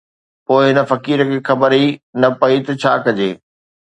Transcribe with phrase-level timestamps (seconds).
[0.45, 1.85] پوءِ هن فقير کي خبر ئي
[2.21, 3.31] نه پئي ته ڇا ڪجي